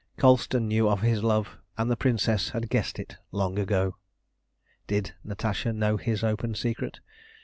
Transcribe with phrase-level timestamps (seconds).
[0.17, 3.97] Colston knew of his love, and the Princess had guessed it long ago.
[4.87, 7.01] Did Natasha know his open secret?